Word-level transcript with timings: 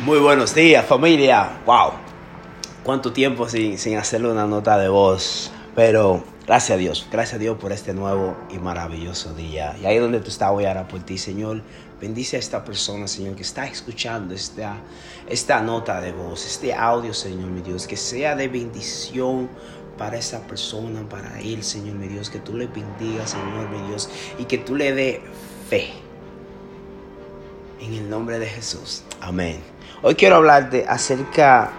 Muy 0.00 0.18
buenos 0.18 0.54
días, 0.54 0.86
familia. 0.86 1.60
Wow. 1.66 1.92
Cuánto 2.82 3.12
tiempo 3.12 3.46
sin, 3.50 3.76
sin 3.76 3.98
hacerle 3.98 4.30
una 4.30 4.46
nota 4.46 4.78
de 4.78 4.88
voz. 4.88 5.52
Pero 5.74 6.24
gracias 6.46 6.76
a 6.76 6.78
Dios, 6.78 7.06
gracias 7.12 7.34
a 7.34 7.38
Dios 7.38 7.58
por 7.58 7.70
este 7.70 7.92
nuevo 7.92 8.34
y 8.50 8.56
maravilloso 8.58 9.34
día. 9.34 9.76
Y 9.78 9.84
ahí 9.84 9.98
donde 9.98 10.20
tú 10.20 10.28
estás, 10.28 10.52
voy 10.52 10.64
a 10.64 10.70
orar 10.70 10.88
por 10.88 11.00
ti, 11.00 11.18
Señor. 11.18 11.60
Bendice 12.00 12.36
a 12.36 12.38
esta 12.38 12.64
persona, 12.64 13.06
Señor, 13.08 13.36
que 13.36 13.42
está 13.42 13.66
escuchando 13.66 14.34
esta, 14.34 14.78
esta 15.28 15.60
nota 15.60 16.00
de 16.00 16.12
voz, 16.12 16.46
este 16.46 16.72
audio, 16.72 17.12
Señor, 17.12 17.50
mi 17.50 17.60
Dios. 17.60 17.86
Que 17.86 17.98
sea 17.98 18.34
de 18.34 18.48
bendición 18.48 19.50
para 19.98 20.16
esa 20.16 20.46
persona, 20.46 21.06
para 21.10 21.40
él, 21.40 21.62
Señor, 21.62 21.96
mi 21.96 22.08
Dios. 22.08 22.30
Que 22.30 22.38
tú 22.38 22.56
le 22.56 22.68
bendigas, 22.68 23.32
Señor, 23.32 23.68
mi 23.68 23.86
Dios. 23.88 24.08
Y 24.38 24.44
que 24.46 24.56
tú 24.56 24.76
le 24.76 24.94
dé 24.94 25.20
fe. 25.68 25.90
En 27.80 27.94
el 27.94 28.10
nombre 28.10 28.38
de 28.38 28.46
Jesús. 28.46 29.04
Amén. 29.22 29.58
Hoy 30.02 30.14
quiero 30.14 30.36
hablarte 30.36 30.84
acerca 30.86 31.72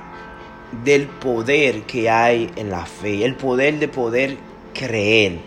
del 0.83 1.07
poder 1.07 1.83
que 1.83 2.09
hay 2.09 2.51
en 2.55 2.71
la 2.71 2.87
fe, 2.87 3.23
el 3.23 3.35
poder 3.35 3.77
de 3.77 3.87
poder 3.87 4.37
creer. 4.73 5.37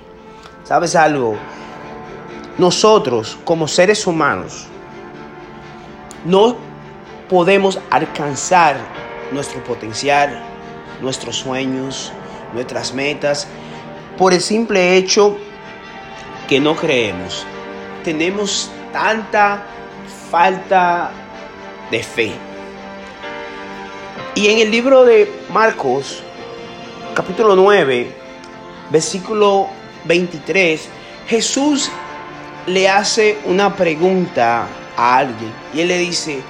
¿Sabes 0.62 0.94
algo? 0.94 1.36
Nosotros 2.56 3.36
como 3.44 3.66
seres 3.66 4.06
humanos 4.06 4.66
no 6.24 6.56
podemos 7.28 7.80
alcanzar 7.90 8.76
nuestro 9.32 9.62
potencial, 9.64 10.40
nuestros 11.02 11.34
sueños, 11.34 12.12
nuestras 12.52 12.94
metas, 12.94 13.48
por 14.16 14.32
el 14.32 14.40
simple 14.40 14.96
hecho 14.96 15.36
que 16.48 16.60
no 16.60 16.76
creemos. 16.76 17.44
Tenemos 18.04 18.70
tanta 18.92 19.64
falta 20.34 21.12
de 21.92 22.02
fe. 22.02 22.32
Y 24.34 24.48
en 24.48 24.58
el 24.58 24.68
libro 24.72 25.04
de 25.04 25.32
Marcos, 25.48 26.24
capítulo 27.14 27.54
9, 27.54 28.10
versículo 28.90 29.68
23, 30.06 30.88
Jesús 31.28 31.88
le 32.66 32.88
hace 32.88 33.38
una 33.44 33.76
pregunta 33.76 34.66
a 34.96 35.18
alguien 35.18 35.52
y 35.72 35.82
él 35.82 35.86
le 35.86 35.98
dice, 35.98 36.40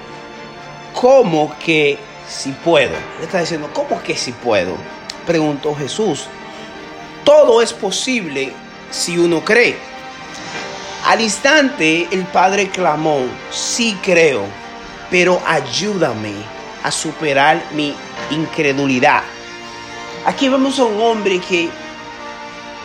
¿cómo 0.99 1.53
que 1.63 1.99
si 2.27 2.53
puedo? 2.53 2.95
Le 3.19 3.25
está 3.25 3.41
diciendo, 3.41 3.69
¿cómo 3.71 4.01
que 4.01 4.17
si 4.17 4.31
puedo? 4.31 4.77
Preguntó 5.27 5.75
Jesús. 5.75 6.25
Todo 7.23 7.61
es 7.61 7.71
posible 7.71 8.51
si 8.89 9.19
uno 9.19 9.45
cree. 9.45 9.77
Al 11.05 11.21
instante 11.21 12.07
el 12.09 12.25
padre 12.25 12.69
clamó, 12.69 13.19
sí 13.51 13.95
creo, 14.01 14.43
pero 15.11 15.39
ayúdame 15.45 16.33
a 16.81 16.89
superar 16.89 17.61
mi 17.73 17.93
incredulidad. 18.31 19.21
Aquí 20.25 20.49
vemos 20.49 20.79
a 20.79 20.85
un 20.85 20.99
hombre 20.99 21.39
que, 21.39 21.69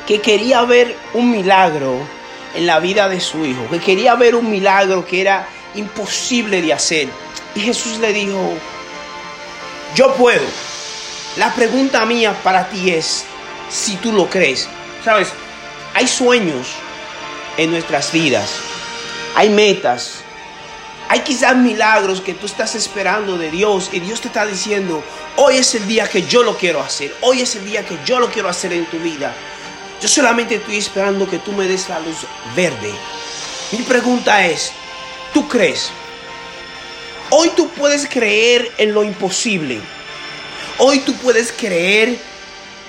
que 0.07 0.21
quería 0.21 0.61
ver 0.65 0.95
un 1.15 1.31
milagro 1.31 1.97
en 2.55 2.67
la 2.67 2.79
vida 2.79 3.09
de 3.09 3.21
su 3.21 3.47
hijo, 3.47 3.67
que 3.71 3.79
quería 3.79 4.15
ver 4.17 4.35
un 4.35 4.51
milagro 4.51 5.07
que 5.07 5.23
era 5.23 5.49
imposible 5.75 6.61
de 6.61 6.75
hacer. 6.75 7.09
Y 7.55 7.61
Jesús 7.61 8.01
le 8.01 8.13
dijo, 8.13 8.53
yo 9.95 10.13
puedo. 10.17 10.47
La 11.39 11.55
pregunta 11.55 12.05
mía 12.05 12.37
para 12.43 12.69
ti 12.69 12.91
es 12.91 13.25
si 13.71 13.97
tú 13.97 14.13
lo 14.13 14.29
crees. 14.29 14.69
Sabes, 15.03 15.29
hay 15.95 16.07
sueños 16.07 16.77
en 17.61 17.71
nuestras 17.71 18.11
vidas, 18.11 18.53
hay 19.37 19.51
metas, 19.51 20.23
hay 21.11 21.21
quizás 21.21 21.55
milagros 21.55 22.23
que 22.23 22.33
tú 22.33 22.47
estás 22.47 22.75
esperando 22.75 23.37
de 23.37 23.51
Dios 23.51 23.91
y 23.93 24.01
Dios 24.01 24.23
te 24.23 24.29
está 24.29 24.47
diciendo, 24.47 25.05
hoy 25.37 25.59
es 25.59 25.75
el 25.75 25.87
día 25.87 26.09
que 26.09 26.23
yo 26.23 26.43
lo 26.43 26.57
quiero 26.57 26.81
hacer, 26.81 27.15
hoy 27.21 27.43
es 27.43 27.55
el 27.57 27.67
día 27.67 27.85
que 27.85 27.99
yo 28.07 28.19
lo 28.19 28.31
quiero 28.31 28.49
hacer 28.49 28.73
en 28.73 28.87
tu 28.87 28.99
vida. 29.01 29.35
Yo 30.01 30.09
solamente 30.09 30.55
estoy 30.55 30.79
esperando 30.79 31.29
que 31.29 31.39
tú 31.39 31.53
me 31.53 31.69
des 31.69 31.87
la 31.91 32.01
luz 32.01 32.17
verde. 32.57 32.95
Mi 33.73 33.83
pregunta 33.83 34.47
es, 34.47 34.73
¿tú 35.35 35.47
crees? 35.47 35.91
Hoy 37.29 37.51
tú 37.55 37.69
puedes 37.69 38.09
creer 38.09 38.73
en 38.79 38.95
lo 38.95 39.05
imposible. 39.05 39.81
Hoy 40.79 41.01
tú 41.01 41.13
puedes 41.17 41.53
creer 41.53 42.17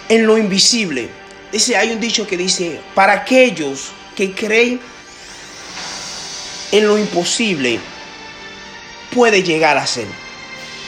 en 0.07 0.25
lo 0.25 0.37
invisible. 0.37 1.09
Dice, 1.51 1.75
hay 1.75 1.91
un 1.91 1.99
dicho 1.99 2.25
que 2.25 2.37
dice, 2.37 2.79
para 2.95 3.11
aquellos 3.11 3.91
que 4.15 4.33
creen 4.33 4.79
en 6.71 6.87
lo 6.87 6.97
imposible, 6.97 7.79
puede 9.13 9.43
llegar 9.43 9.77
a 9.77 9.85
ser, 9.85 10.07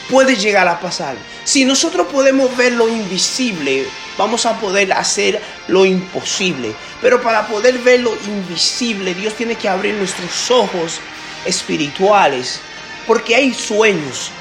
puede 0.10 0.36
llegar 0.36 0.68
a 0.68 0.80
pasar. 0.80 1.16
Si 1.44 1.66
nosotros 1.66 2.08
podemos 2.08 2.56
ver 2.56 2.74
lo 2.74 2.88
invisible, 2.88 3.86
vamos 4.18 4.46
a 4.46 4.60
poder 4.60 4.94
hacer 4.94 5.42
lo 5.68 5.86
imposible. 5.86 6.74
Pero 7.02 7.22
para 7.22 7.48
poder 7.48 7.78
ver 7.80 8.00
lo 8.00 8.16
invisible, 8.26 9.14
Dios 9.14 9.34
tiene 9.36 9.56
que 9.56 9.68
abrir 9.68 9.96
nuestros 9.96 10.50
ojos 10.52 11.00
espirituales. 11.46 12.62
Porque 13.06 13.36
hay 13.36 13.54
sueños, 13.54 14.32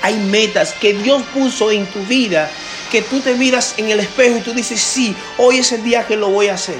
hay 0.00 0.14
metas 0.14 0.72
que 0.74 0.92
Dios 0.92 1.22
puso 1.34 1.72
en 1.72 1.86
tu 1.86 2.00
vida, 2.04 2.48
que 2.92 3.02
tú 3.02 3.18
te 3.18 3.34
miras 3.34 3.74
en 3.76 3.90
el 3.90 3.98
espejo 3.98 4.36
y 4.36 4.42
tú 4.42 4.52
dices, 4.52 4.80
sí, 4.80 5.16
hoy 5.38 5.58
es 5.58 5.72
el 5.72 5.82
día 5.82 6.06
que 6.06 6.16
lo 6.16 6.28
voy 6.28 6.48
a 6.48 6.54
hacer. 6.54 6.78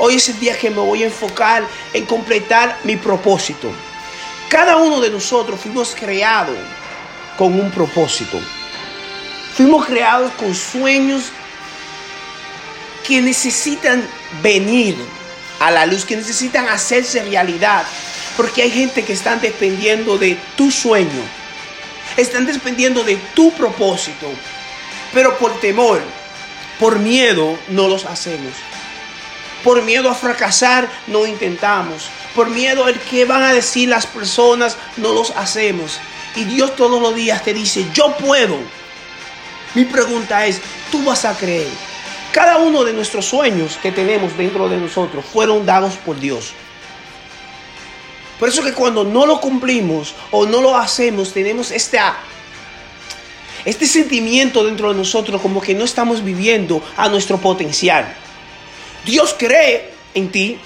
Hoy 0.00 0.14
es 0.14 0.28
el 0.28 0.38
día 0.38 0.56
que 0.56 0.70
me 0.70 0.76
voy 0.76 1.02
a 1.02 1.06
enfocar 1.06 1.66
en 1.92 2.06
completar 2.06 2.78
mi 2.84 2.96
propósito. 2.96 3.72
Cada 4.48 4.76
uno 4.76 5.00
de 5.00 5.10
nosotros 5.10 5.60
fuimos 5.60 5.94
creados 5.98 6.56
con 7.36 7.58
un 7.58 7.70
propósito. 7.72 8.40
Fuimos 9.56 9.86
creados 9.86 10.30
con 10.34 10.54
sueños 10.54 11.32
que 13.04 13.20
necesitan 13.20 14.06
venir 14.40 14.96
a 15.58 15.72
la 15.72 15.84
luz, 15.84 16.04
que 16.04 16.16
necesitan 16.16 16.68
hacerse 16.68 17.24
realidad. 17.24 17.84
Porque 18.36 18.62
hay 18.62 18.70
gente 18.70 19.04
que 19.04 19.14
están 19.14 19.40
dependiendo 19.40 20.16
de 20.16 20.38
tu 20.56 20.70
sueño. 20.70 21.22
Están 22.16 22.46
dependiendo 22.46 23.02
de 23.02 23.16
tu 23.34 23.52
propósito. 23.52 24.28
Pero 25.12 25.36
por 25.38 25.58
temor, 25.58 26.00
por 26.78 27.00
miedo, 27.00 27.58
no 27.68 27.88
los 27.88 28.04
hacemos. 28.04 28.52
Por 29.64 29.82
miedo 29.82 30.08
a 30.08 30.14
fracasar, 30.14 30.88
no 31.06 31.26
intentamos. 31.26 32.08
Por 32.34 32.50
miedo 32.50 32.84
al 32.84 32.98
que 33.00 33.24
van 33.24 33.42
a 33.42 33.52
decir 33.52 33.88
las 33.88 34.06
personas, 34.06 34.76
no 34.96 35.12
los 35.12 35.30
hacemos. 35.32 35.98
Y 36.36 36.44
Dios 36.44 36.76
todos 36.76 37.02
los 37.02 37.14
días 37.14 37.42
te 37.42 37.52
dice, 37.52 37.86
yo 37.92 38.16
puedo. 38.16 38.56
Mi 39.74 39.84
pregunta 39.84 40.46
es, 40.46 40.60
¿tú 40.90 41.02
vas 41.04 41.24
a 41.24 41.36
creer? 41.36 41.68
Cada 42.32 42.58
uno 42.58 42.84
de 42.84 42.92
nuestros 42.92 43.26
sueños 43.26 43.78
que 43.82 43.90
tenemos 43.90 44.36
dentro 44.36 44.68
de 44.68 44.76
nosotros 44.76 45.24
fueron 45.24 45.66
dados 45.66 45.94
por 45.94 46.20
Dios. 46.20 46.52
Por 48.38 48.48
eso 48.48 48.62
que 48.62 48.72
cuando 48.72 49.02
no 49.02 49.26
lo 49.26 49.40
cumplimos 49.40 50.14
o 50.30 50.46
no 50.46 50.60
lo 50.60 50.76
hacemos, 50.76 51.32
tenemos 51.32 51.72
este, 51.72 51.98
este 53.64 53.86
sentimiento 53.86 54.64
dentro 54.64 54.90
de 54.90 54.94
nosotros 54.94 55.40
como 55.42 55.60
que 55.60 55.74
no 55.74 55.84
estamos 55.84 56.22
viviendo 56.22 56.82
a 56.96 57.08
nuestro 57.08 57.38
potencial. 57.38 58.14
Dios 59.08 59.34
cree 59.38 59.90
en 60.12 60.30
ti. 60.30 60.60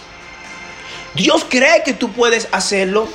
Dios 1.15 1.47
cree 1.49 1.85
que 1.85 1.93
tú 1.93 2.11
puedes 2.11 2.49
hacerlo. 2.51 3.07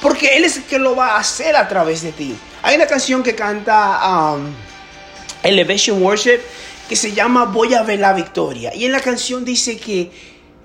Porque 0.00 0.38
Él 0.38 0.44
es 0.44 0.56
el 0.56 0.64
que 0.64 0.78
lo 0.78 0.96
va 0.96 1.16
a 1.16 1.18
hacer 1.18 1.54
a 1.56 1.68
través 1.68 2.00
de 2.00 2.12
ti. 2.12 2.34
Hay 2.62 2.76
una 2.76 2.86
canción 2.86 3.22
que 3.22 3.34
canta 3.34 4.34
um, 4.34 4.46
Elevation 5.42 6.02
Worship 6.02 6.40
que 6.88 6.96
se 6.96 7.12
llama 7.12 7.44
Voy 7.44 7.74
a 7.74 7.82
ver 7.82 8.00
la 8.00 8.14
victoria. 8.14 8.74
Y 8.74 8.86
en 8.86 8.92
la 8.92 9.00
canción 9.00 9.44
dice 9.44 9.76
que 9.76 10.10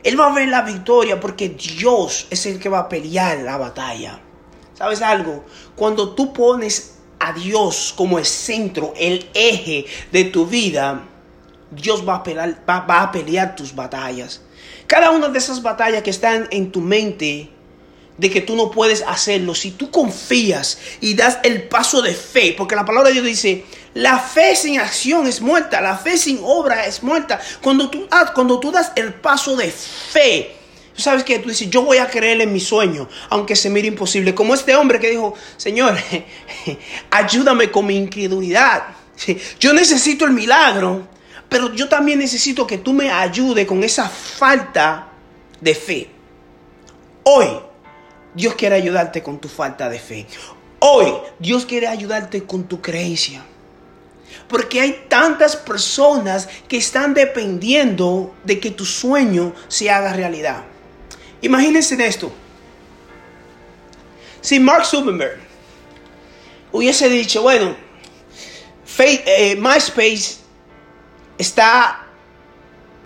Él 0.03 0.18
va 0.18 0.28
a 0.28 0.34
ver 0.34 0.47
la 0.47 0.62
victoria 0.62 1.19
porque 1.19 1.50
Dios 1.50 2.28
es 2.30 2.46
el 2.46 2.59
que 2.59 2.69
va 2.69 2.80
a 2.80 2.90
pelear 2.90 3.40
la 3.40 3.57
batalla. 3.57 4.22
¿Sabes 4.74 5.01
algo? 5.01 5.44
Cuando 5.75 6.16
tú 6.16 6.31
pones 6.31 7.00
a 7.19 7.33
Dios 7.33 7.94
como 7.98 8.19
el 8.19 8.25
centro, 8.25 8.94
el 8.95 9.30
eje 9.33 9.86
de 10.13 10.24
tu 10.24 10.48
vida, 10.48 11.11
Dios 11.71 12.07
va 12.07 12.15
a, 12.15 12.23
pelear, 12.23 12.62
va, 12.69 13.01
a 13.01 13.12
pelear 13.12 13.56
tus 13.56 13.73
batallas. 13.73 14.41
Cada 14.88 15.12
una 15.12 15.29
de 15.29 15.39
esas 15.39 15.62
batallas 15.62 16.03
que 16.03 16.09
están 16.09 16.47
en 16.51 16.71
tu 16.71 16.81
mente, 16.81 17.50
de 18.18 18.29
que 18.29 18.41
tú 18.41 18.56
no 18.56 18.69
puedes 18.69 19.03
hacerlo, 19.07 19.56
si 19.56 19.71
tú 19.71 19.89
confías 19.89 20.77
y 21.00 21.13
das 21.15 21.39
el 21.44 21.63
paso 21.63 22.01
de 22.01 22.13
fe, 22.13 22.53
porque 22.57 22.75
la 22.75 22.85
palabra 22.85 23.09
de 23.09 23.13
Dios 23.13 23.25
dice, 23.25 23.65
la 23.94 24.19
fe 24.19 24.56
sin 24.56 24.79
acción 24.79 25.27
es 25.27 25.41
muerta, 25.41 25.81
la 25.81 25.97
fe 25.97 26.18
sin 26.18 26.39
obra 26.44 26.85
es 26.85 27.01
muerta. 27.01 27.39
Cuando 27.62 27.89
tú, 27.89 28.07
cuando 28.35 28.59
tú 28.59 28.71
das 28.71 28.91
el 28.95 29.13
paso 29.13 29.56
de 29.56 29.71
fe, 29.71 30.56
tú 30.94 31.01
sabes 31.01 31.23
que 31.23 31.39
tú 31.39 31.50
dices, 31.50 31.69
yo 31.69 31.83
voy 31.83 31.97
a 31.97 32.09
creer 32.09 32.41
en 32.41 32.51
mi 32.51 32.59
sueño, 32.59 33.07
aunque 33.29 33.56
se 33.56 33.69
mire 33.69 33.88
imposible. 33.88 34.35
Como 34.35 34.53
este 34.53 34.75
hombre 34.75 35.00
que 35.00 35.09
dijo, 35.09 35.33
Señor, 35.57 35.97
ayúdame 37.12 37.71
con 37.71 37.85
mi 37.85 37.95
incredulidad. 37.95 38.83
Yo 39.59 39.73
necesito 39.73 40.25
el 40.25 40.31
milagro, 40.31 41.07
pero 41.51 41.74
yo 41.74 41.89
también 41.89 42.19
necesito 42.19 42.65
que 42.65 42.77
tú 42.77 42.94
me 42.94 43.12
ayudes 43.12 43.68
con 43.68 43.83
esa 43.83 44.07
falta 44.07 45.09
de 45.59 45.75
fe. 45.75 46.09
Hoy, 47.24 47.45
Dios 48.33 48.56
quiere 48.56 48.75
ayudarte 48.75 49.21
con 49.21 49.38
tu 49.38 49.50
falta 49.50 49.89
de 49.89 50.00
fe. 50.00 50.25
Hoy, 50.80 51.12
Dios 51.39 51.65
quiere 51.65 51.88
ayudarte 51.89 52.45
con 52.45 52.63
tu 52.63 52.80
creencia. 52.80 53.44
Porque 54.48 54.80
hay 54.80 55.07
tantas 55.09 55.57
personas 55.57 56.48
que 56.69 56.77
están 56.77 57.13
dependiendo 57.13 58.33
de 58.45 58.57
que 58.57 58.71
tu 58.71 58.86
sueño 58.86 59.54
se 59.68 59.92
haga 59.92 60.13
realidad. 60.13 60.63
Imagínense 61.42 61.95
esto. 62.07 62.31
Si 64.39 64.57
Mark 64.57 64.86
Zuckerberg 64.86 65.38
hubiese 66.71 67.09
dicho, 67.09 67.42
bueno, 67.42 67.75
eh, 69.00 69.57
MySpace 69.59 70.41
está 71.38 72.07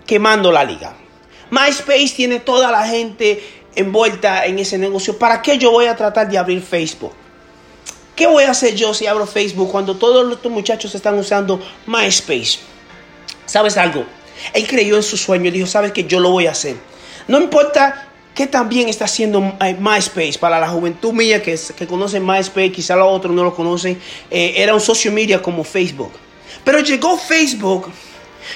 quemando 0.06 0.52
la 0.52 0.64
liga. 0.64 0.94
MySpace 1.50 2.12
tiene 2.16 2.40
toda 2.40 2.70
la 2.70 2.86
gente 2.86 3.42
envuelta 3.74 4.46
en 4.46 4.58
ese 4.58 4.78
negocio. 4.78 5.18
¿Para 5.18 5.42
qué 5.42 5.58
yo 5.58 5.70
voy 5.70 5.86
a 5.86 5.96
tratar 5.96 6.28
de 6.28 6.38
abrir 6.38 6.62
Facebook? 6.62 7.12
¿Qué 8.16 8.26
voy 8.26 8.44
a 8.44 8.50
hacer 8.50 8.74
yo 8.74 8.94
si 8.94 9.06
abro 9.06 9.26
Facebook 9.26 9.70
cuando 9.70 9.96
todos 9.96 10.26
los 10.26 10.52
muchachos 10.52 10.94
están 10.94 11.18
usando 11.18 11.60
MySpace? 11.86 12.58
¿Sabes 13.44 13.76
algo? 13.76 14.04
Él 14.54 14.66
creyó 14.66 14.96
en 14.96 15.02
su 15.02 15.16
sueño 15.16 15.48
y 15.48 15.50
dijo, 15.50 15.66
¿sabes 15.66 15.92
que 15.92 16.04
Yo 16.04 16.18
lo 16.20 16.30
voy 16.30 16.46
a 16.46 16.52
hacer. 16.52 16.76
No 17.28 17.38
importa 17.38 18.08
qué 18.34 18.46
también 18.46 18.88
está 18.88 19.04
haciendo 19.04 19.54
eh, 19.60 19.76
MySpace 19.78 20.38
para 20.38 20.58
la 20.58 20.68
juventud 20.68 21.12
mía 21.12 21.42
que, 21.42 21.58
que 21.76 21.86
conoce 21.86 22.20
MySpace, 22.20 22.72
quizá 22.72 22.96
los 22.96 23.08
otros 23.08 23.34
no 23.34 23.44
lo 23.44 23.54
conocen. 23.54 23.98
Eh, 24.30 24.54
era 24.56 24.74
un 24.74 24.80
social 24.80 25.12
media 25.12 25.42
como 25.42 25.62
Facebook. 25.62 26.12
Pero 26.64 26.80
llegó 26.80 27.18
Facebook 27.18 27.90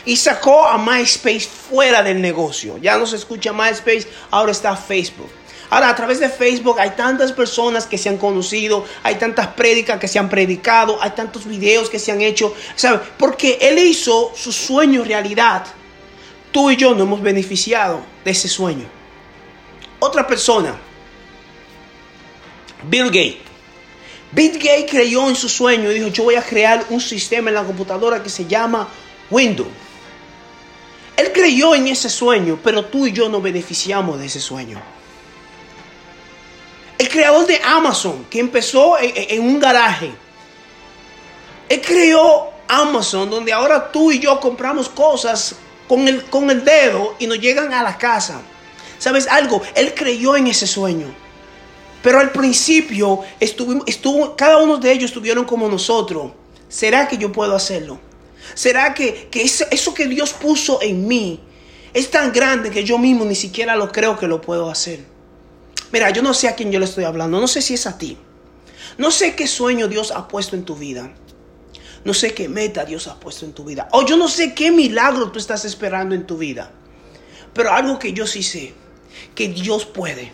y 0.04 0.16
sacó 0.16 0.66
a 0.66 0.78
MySpace 0.78 1.48
fuera 1.48 2.02
del 2.02 2.20
negocio. 2.20 2.78
Ya 2.78 2.98
no 2.98 3.06
se 3.06 3.16
escucha 3.16 3.52
MySpace, 3.52 4.06
ahora 4.30 4.52
está 4.52 4.76
Facebook. 4.76 5.30
Ahora, 5.70 5.88
a 5.88 5.94
través 5.94 6.18
de 6.18 6.28
Facebook 6.28 6.80
hay 6.80 6.90
tantas 6.90 7.30
personas 7.30 7.86
que 7.86 7.96
se 7.96 8.08
han 8.08 8.18
conocido, 8.18 8.84
hay 9.04 9.14
tantas 9.14 9.46
prédicas 9.48 10.00
que 10.00 10.08
se 10.08 10.18
han 10.18 10.28
predicado, 10.28 10.98
hay 11.00 11.10
tantos 11.10 11.46
videos 11.46 11.88
que 11.88 12.00
se 12.00 12.10
han 12.10 12.20
hecho, 12.20 12.52
¿sabes? 12.74 13.00
Porque 13.16 13.56
Él 13.60 13.78
hizo 13.78 14.32
su 14.34 14.52
sueño 14.52 15.04
realidad. 15.04 15.64
Tú 16.50 16.70
y 16.70 16.76
yo 16.76 16.92
no 16.94 17.04
hemos 17.04 17.22
beneficiado 17.22 18.00
de 18.24 18.32
ese 18.32 18.48
sueño. 18.48 18.86
Otra 20.00 20.26
persona, 20.26 20.74
Bill 22.82 23.06
Gates. 23.06 23.50
Bill 24.32 24.52
Gates 24.54 24.90
creyó 24.90 25.28
en 25.28 25.36
su 25.36 25.48
sueño 25.48 25.90
y 25.90 25.94
dijo, 25.94 26.08
yo 26.08 26.24
voy 26.24 26.34
a 26.34 26.42
crear 26.42 26.84
un 26.90 27.00
sistema 27.00 27.50
en 27.50 27.54
la 27.54 27.64
computadora 27.64 28.22
que 28.22 28.28
se 28.30 28.46
llama 28.46 28.88
Windows. 29.30 29.68
Él 31.16 31.32
creyó 31.32 31.74
en 31.74 31.86
ese 31.88 32.08
sueño, 32.08 32.58
pero 32.62 32.86
tú 32.86 33.06
y 33.06 33.12
yo 33.12 33.28
no 33.28 33.40
beneficiamos 33.40 34.18
de 34.18 34.26
ese 34.26 34.40
sueño. 34.40 34.80
El 36.96 37.08
creador 37.08 37.46
de 37.46 37.60
Amazon, 37.62 38.26
que 38.30 38.40
empezó 38.40 38.96
en, 38.98 39.42
un 39.42 39.58
garaje, 39.60 40.10
él 41.68 41.80
creó 41.80 42.50
Amazon, 42.68 43.28
donde 43.30 43.52
ahora 43.52 43.90
tú 43.90 44.12
y 44.12 44.18
yo 44.18 44.40
compramos 44.40 44.88
cosas 44.88 45.56
con 45.88 46.06
el, 46.08 46.24
con 46.24 46.50
el 46.50 46.64
dedo 46.64 47.16
y 47.18 47.26
nos 47.26 47.38
llegan 47.38 47.72
a 47.72 47.82
la 47.82 47.98
casa. 47.98 48.40
¿Sabes 48.98 49.26
algo? 49.28 49.62
Él 49.74 49.94
creyó 49.94 50.36
en 50.36 50.46
ese 50.46 50.66
sueño. 50.66 51.06
Pero 52.02 52.18
al 52.18 52.30
principio 52.32 53.20
estuvo, 53.38 54.36
cada 54.36 54.58
uno 54.58 54.78
de 54.78 54.92
ellos 54.92 55.10
estuvieron 55.10 55.44
como 55.44 55.68
nosotros. 55.68 56.32
¿Será 56.68 57.08
que 57.08 57.18
yo 57.18 57.30
puedo 57.30 57.54
hacerlo? 57.54 57.98
¿Será 58.54 58.94
que, 58.94 59.28
eso, 59.32 59.94
que 59.94 60.06
Dios 60.06 60.32
puso 60.32 60.80
en 60.82 61.06
mí 61.06 61.40
es 61.92 62.10
tan 62.10 62.32
grande 62.32 62.70
que 62.70 62.84
yo 62.84 62.98
mismo 62.98 63.24
ni 63.24 63.34
siquiera 63.34 63.76
lo 63.76 63.90
creo 63.90 64.18
que 64.18 64.28
lo 64.28 64.40
puedo 64.40 64.70
hacer? 64.70 65.04
Mira, 65.92 66.10
yo 66.10 66.22
no 66.22 66.34
sé 66.34 66.48
a 66.48 66.54
quién 66.54 66.70
yo 66.70 66.78
le 66.78 66.84
estoy 66.84 67.04
hablando, 67.04 67.40
no 67.40 67.48
sé 67.48 67.62
si 67.62 67.74
es 67.74 67.86
a 67.86 67.98
ti. 67.98 68.16
No 68.98 69.10
sé 69.10 69.34
qué 69.34 69.46
sueño 69.46 69.88
Dios 69.88 70.12
ha 70.12 70.28
puesto 70.28 70.56
en 70.56 70.64
tu 70.64 70.76
vida. 70.76 71.10
No 72.04 72.14
sé 72.14 72.32
qué 72.32 72.48
meta 72.48 72.84
Dios 72.84 73.06
ha 73.08 73.20
puesto 73.20 73.44
en 73.44 73.52
tu 73.52 73.64
vida. 73.64 73.88
O 73.92 74.06
yo 74.06 74.16
no 74.16 74.28
sé 74.28 74.54
qué 74.54 74.70
milagro 74.70 75.30
tú 75.30 75.38
estás 75.38 75.64
esperando 75.64 76.14
en 76.14 76.26
tu 76.26 76.38
vida. 76.38 76.70
Pero 77.52 77.72
algo 77.72 77.98
que 77.98 78.12
yo 78.12 78.26
sí 78.26 78.42
sé, 78.42 78.74
que 79.34 79.48
Dios 79.48 79.84
puede. 79.84 80.32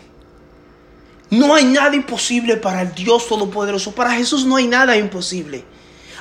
No 1.29 1.53
hay 1.55 1.65
nada 1.65 1.95
imposible 1.95 2.55
para 2.57 2.81
el 2.81 2.93
Dios 2.93 3.27
Todopoderoso. 3.27 3.93
Para 3.93 4.11
Jesús 4.11 4.45
no 4.45 4.55
hay 4.55 4.67
nada 4.67 4.95
imposible. 4.95 5.65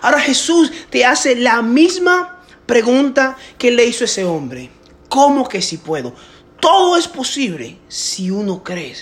Ahora 0.03 0.21
Jesús 0.21 0.73
te 0.91 1.05
hace 1.05 1.37
la 1.37 1.63
misma 1.63 2.43
pregunta 2.67 3.37
que 3.59 3.71
le 3.71 3.87
hizo 3.87 4.05
ese 4.05 4.25
hombre. 4.25 4.71
¿Cómo 5.09 5.49
que 5.49 5.63
si 5.63 5.79
puedo? 5.79 6.15
Todo 6.61 6.97
es 6.97 7.09
posible 7.09 7.79
si 7.89 8.31
uno 8.31 8.63
cree. 8.63 8.97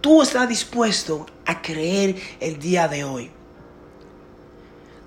Tú 0.00 0.22
estás 0.22 0.48
dispuesto 0.48 1.26
a 1.44 1.60
creer 1.60 2.16
el 2.40 2.58
día 2.58 2.88
de 2.88 3.04
hoy. 3.04 3.30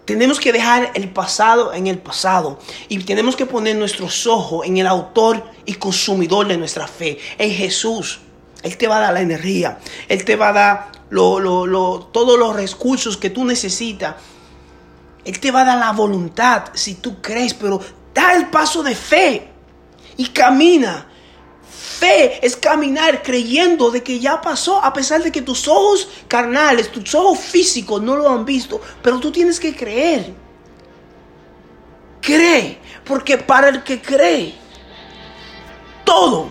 Tenemos 0.06 0.40
que 0.40 0.52
dejar 0.52 0.92
el 0.96 1.10
pasado 1.10 1.74
en 1.74 1.88
el 1.88 1.98
pasado 1.98 2.60
y 2.90 2.98
tenemos 3.04 3.36
que 3.36 3.46
poner 3.46 3.76
nuestros 3.76 4.28
ojos 4.28 4.66
en 4.66 4.78
el 4.78 4.88
autor 4.88 5.46
y 5.66 5.76
consumidor 5.76 6.48
de 6.48 6.58
nuestra 6.58 6.88
fe, 6.88 7.20
en 7.38 7.52
Jesús. 7.52 8.20
Él 8.64 8.78
te 8.78 8.88
va 8.88 8.98
a 8.98 9.02
dar 9.02 9.14
la 9.14 9.22
energía, 9.22 9.80
Él 10.10 10.26
te 10.26 10.36
va 10.36 10.50
a 10.50 10.54
dar 10.54 10.92
todos 11.10 12.40
los 12.40 12.56
recursos 12.56 13.16
que 13.18 13.30
tú 13.30 13.46
necesitas 13.46 14.16
él 15.24 15.40
te 15.40 15.52
va 15.52 15.62
a 15.62 15.66
dar 15.66 15.78
la 15.78 15.92
voluntad 15.92 16.66
si 16.74 16.96
tú 16.96 17.22
crees, 17.22 17.54
pero 17.54 17.80
da 18.14 18.34
el 18.34 18.48
paso 18.48 18.82
de 18.82 18.96
fe 18.96 19.50
y 20.18 20.28
camina. 20.28 21.08
Fe 22.00 22.44
es 22.46 22.56
caminar 22.56 23.22
creyendo 23.22 23.92
de 23.92 24.02
que 24.02 24.20
ya 24.20 24.42
pasó, 24.42 24.84
a 24.84 24.92
pesar 24.92 25.22
de 25.22 25.32
que 25.32 25.44
tus 25.44 25.68
ojos 25.68 26.08
carnales, 26.28 26.92
tus 26.92 27.14
ojos 27.14 27.40
físicos 27.40 28.02
no 28.02 28.16
lo 28.16 28.30
han 28.30 28.44
visto, 28.44 28.82
pero 29.04 29.20
tú 29.20 29.32
tienes 29.32 29.60
que 29.60 29.76
creer. 29.76 30.34
Cree, 32.20 32.80
porque 33.06 33.38
para 33.38 33.70
el 33.70 33.84
que 33.84 34.02
cree, 34.02 34.56
todo, 36.04 36.50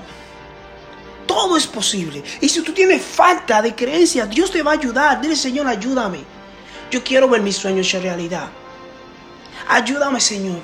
todo 1.26 1.56
es 1.56 1.66
posible. 1.66 2.22
Y 2.40 2.48
si 2.48 2.62
tú 2.62 2.72
tienes 2.72 3.02
falta 3.02 3.60
de 3.60 3.74
creencia, 3.74 4.26
Dios 4.26 4.52
te 4.52 4.62
va 4.62 4.72
a 4.72 4.74
ayudar. 4.74 5.20
Dile, 5.20 5.34
Señor, 5.34 5.66
ayúdame. 5.66 6.20
Yo 6.90 7.02
quiero 7.02 7.28
ver 7.28 7.40
mis 7.40 7.56
sueños 7.56 7.86
hecho 7.86 8.00
realidad. 8.00 8.50
Ayúdame, 9.70 10.20
Señor. 10.20 10.60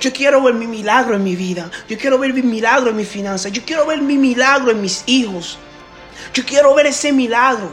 Yo 0.00 0.12
quiero 0.12 0.40
ver 0.42 0.54
mi 0.54 0.66
milagro 0.66 1.16
en 1.16 1.24
mi 1.24 1.34
vida. 1.34 1.70
Yo 1.88 1.98
quiero 1.98 2.18
ver 2.18 2.32
mi 2.32 2.42
milagro 2.42 2.90
en 2.90 2.96
mi 2.96 3.04
finanzas. 3.04 3.50
Yo 3.50 3.62
quiero 3.64 3.86
ver 3.86 4.00
mi 4.00 4.16
milagro 4.16 4.70
en 4.70 4.80
mis 4.80 5.02
hijos. 5.06 5.58
Yo 6.32 6.44
quiero 6.44 6.74
ver 6.74 6.86
ese 6.86 7.12
milagro. 7.12 7.70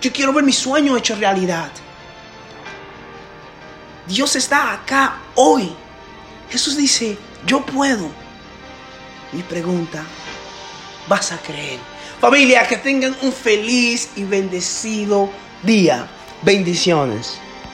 Yo 0.00 0.12
quiero 0.12 0.32
ver 0.32 0.44
mi 0.44 0.52
sueño 0.52 0.96
hecho 0.96 1.16
realidad. 1.16 1.70
Dios 4.06 4.36
está 4.36 4.72
acá 4.72 5.18
hoy. 5.34 5.72
Jesús 6.48 6.76
dice, 6.76 7.18
yo 7.44 7.66
puedo. 7.66 8.08
Mi 9.32 9.42
pregunta, 9.42 10.04
¿vas 11.08 11.32
a 11.32 11.38
creer? 11.38 11.78
Familia, 12.20 12.66
que 12.68 12.76
tengan 12.76 13.16
un 13.22 13.32
feliz 13.32 14.10
y 14.14 14.22
bendecido 14.22 15.30
día. 15.62 16.06
Bendiciones. 16.42 17.38